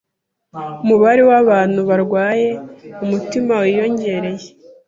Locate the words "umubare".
0.83-1.21